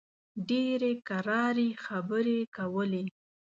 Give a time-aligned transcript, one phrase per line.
[0.49, 3.03] ډېرې کراري خبرې کولې.